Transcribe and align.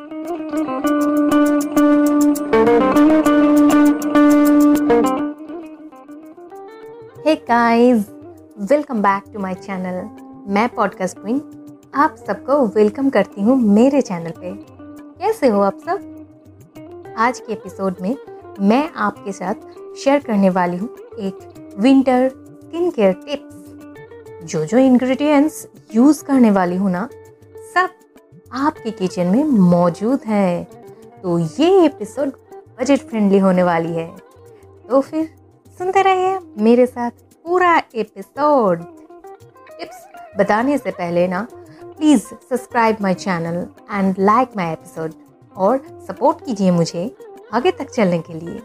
Hey 0.00 0.06
guys 7.34 8.06
welcome 8.60 9.02
back 9.02 9.24
to 9.32 9.40
my 9.40 9.54
channel 9.54 10.08
मैं 10.52 10.68
podcast 10.68 11.18
queen 11.18 11.42
आप 11.94 12.16
सबको 12.26 12.66
वेलकम 12.66 13.10
करती 13.10 13.42
हूँ 13.42 13.56
मेरे 13.56 14.00
चैनल 14.00 14.30
पे. 14.30 14.54
कैसे 15.24 15.48
हो 15.48 15.60
आप 15.60 15.78
सब? 15.78 17.14
आज 17.18 17.40
के 17.40 17.52
एपिसोड 17.52 17.94
में 18.00 18.16
मैं 18.60 18.90
आपके 18.90 19.32
साथ 19.32 19.54
शेयर 20.04 20.20
करने 20.20 20.50
वाली 20.50 20.76
हूँ 20.76 20.88
एक 21.18 21.74
विंटर 21.78 22.28
स्किन 22.28 22.90
केयर 22.90 23.12
टिप्स 23.12 24.44
जो 24.44 24.64
जो 24.64 24.78
इंग्रेडिएंट्स 24.78 25.68
यूज़ 25.94 26.24
करने 26.24 26.50
वाली 26.50 26.76
हूँ 26.76 26.90
ना, 26.90 27.08
सब 27.74 27.88
आपके 28.52 28.90
किचन 28.90 29.26
में 29.26 29.44
मौजूद 29.44 30.20
है। 30.26 30.64
तो 31.22 31.38
ये 31.38 31.84
एपिसोड 31.84 32.32
बजट 32.80 32.98
फ्रेंडली 32.98 33.38
होने 33.38 33.62
वाली 33.62 33.92
है। 33.92 34.16
तो 34.88 35.00
फिर 35.00 35.34
सुनते 35.78 36.02
रहिए 36.02 36.38
मेरे 36.58 36.86
साथ 36.86 37.10
पूरा 37.44 37.82
एपिसोड। 37.94 38.82
टिप्स 39.78 40.06
बताने 40.38 40.78
से 40.78 40.90
पहले 40.90 41.28
ना 41.28 41.46
please 41.84 42.22
subscribe 42.22 42.96
my 43.00 43.14
channel 43.14 43.66
and 43.92 44.14
like 44.18 44.48
my 44.56 44.72
episode 44.72 45.12
और 45.56 46.04
सपोर्ट 46.08 46.44
कीजिए 46.46 46.70
मुझे 46.70 47.16
आगे 47.52 47.70
तक 47.70 47.90
चलने 47.90 48.18
के 48.18 48.34
लिए। 48.34 48.58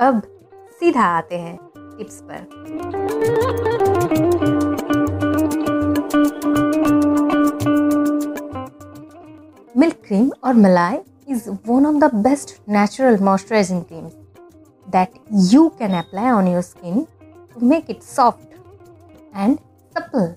अब 0.00 0.22
सीधा 0.80 1.02
आते 1.02 1.38
हैं 1.38 1.58
टिप्स 1.76 2.22
पर। 2.30 2.60
Cream 10.10 10.30
or 10.42 10.52
malai 10.62 10.94
is 11.32 11.42
one 11.72 11.84
of 11.88 11.96
the 12.04 12.08
best 12.26 12.48
natural 12.76 13.16
moisturizing 13.26 13.82
creams 13.88 14.14
that 14.94 15.12
you 15.52 15.62
can 15.80 15.92
apply 15.98 16.30
on 16.38 16.48
your 16.52 16.62
skin 16.70 16.96
to 17.52 17.60
make 17.72 17.88
it 17.94 18.02
soft 18.02 18.48
and 19.32 19.60
supple. 19.92 20.34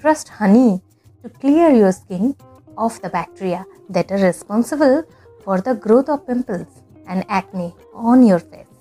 Trust 0.00 0.32
honey 0.40 0.82
to 1.22 1.28
clear 1.44 1.70
your 1.82 1.92
skin 1.92 2.34
of 2.76 3.00
the 3.02 3.10
bacteria 3.18 3.64
that 3.88 4.10
are 4.10 4.22
responsible 4.26 5.04
for 5.44 5.60
the 5.60 5.76
growth 5.86 6.08
of 6.08 6.26
pimples 6.26 6.82
and 7.06 7.24
acne 7.28 7.72
on 7.94 8.26
your 8.26 8.40
face. 8.40 8.76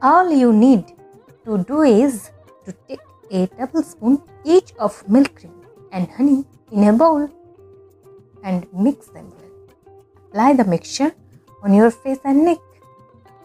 All 0.00 0.30
you 0.30 0.52
need 0.52 0.96
to 1.44 1.58
do 1.64 1.82
is 1.82 2.30
to 2.66 2.72
take 2.86 3.06
a 3.32 3.46
tablespoon 3.58 4.22
each 4.44 4.72
of 4.78 5.04
milk 5.08 5.34
cream 5.40 5.54
and 5.90 6.08
honey 6.18 6.44
in 6.70 6.84
a 6.84 6.92
bowl 6.92 7.28
and 8.42 8.66
mix 8.72 9.08
them 9.08 9.30
well. 9.30 9.50
Apply 10.28 10.54
the 10.54 10.64
mixture 10.64 11.14
on 11.62 11.74
your 11.74 11.90
face 11.90 12.20
and 12.24 12.44
neck 12.44 12.58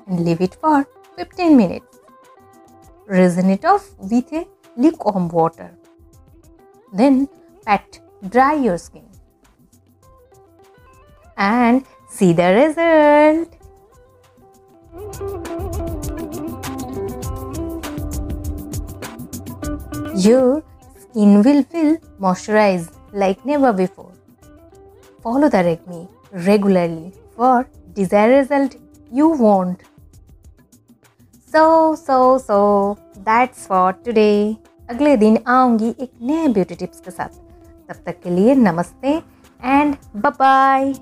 and 0.07 0.23
leave 0.25 0.41
it 0.41 0.55
for 0.55 0.87
15 1.17 1.55
minutes. 1.55 1.99
Rinse 3.05 3.37
it 3.37 3.65
off 3.65 3.97
with 3.97 4.31
a 4.33 4.47
lukewarm 4.75 5.27
water. 5.29 5.75
Then 6.93 7.27
pat 7.65 7.99
dry 8.29 8.53
your 8.53 8.77
skin 8.77 9.05
and 11.37 11.85
see 12.09 12.33
the 12.33 12.53
result. 12.53 13.53
Your 20.15 20.63
skin 20.99 21.43
will 21.43 21.63
feel 21.63 21.97
moisturized 22.19 22.93
like 23.13 23.45
never 23.45 23.71
before. 23.71 24.06
Follow 25.23 25.49
the 25.49 25.63
REGME 25.63 26.07
regularly 26.31 27.13
for 27.35 27.67
desired 27.93 28.37
result 28.37 28.75
you 29.11 29.29
want. 29.29 29.81
So 31.53 31.95
so 31.95 32.37
so 32.37 32.97
that's 33.25 33.67
for 33.67 33.93
today. 34.05 34.57
अगले 34.89 35.15
दिन 35.17 35.37
आऊँगी 35.47 35.89
एक 35.99 36.11
नए 36.21 36.47
beauty 36.53 36.75
tips 36.75 36.99
के 37.05 37.11
साथ 37.11 37.29
तब 37.89 38.03
तक 38.05 38.19
के 38.23 38.29
लिए 38.29 38.53
नमस्ते 38.55 39.15
एंड 39.63 39.95
बाय 40.39 40.93